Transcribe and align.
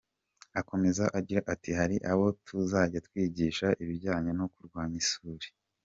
Akomeza 0.59 1.03
agira 1.19 1.39
ati: 1.53 1.69
“Hari 1.79 1.95
abo 2.11 2.25
tuzajya 2.45 2.99
twigisha 3.07 3.67
ibijyanye 3.83 4.31
no 4.39 4.45
kurwanya 4.53 4.97
isuri. 5.05 5.47